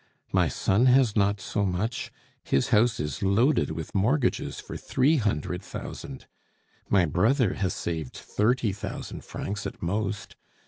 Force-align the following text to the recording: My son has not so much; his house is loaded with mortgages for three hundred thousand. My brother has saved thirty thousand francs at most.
My 0.31 0.47
son 0.47 0.87
has 0.87 1.15
not 1.15 1.39
so 1.39 1.63
much; 1.63 2.11
his 2.43 2.69
house 2.69 2.99
is 2.99 3.21
loaded 3.21 3.69
with 3.69 3.93
mortgages 3.93 4.59
for 4.59 4.75
three 4.75 5.17
hundred 5.17 5.61
thousand. 5.61 6.25
My 6.89 7.05
brother 7.05 7.53
has 7.53 7.75
saved 7.75 8.15
thirty 8.17 8.71
thousand 8.73 9.23
francs 9.23 9.67
at 9.67 9.79
most. 9.79 10.35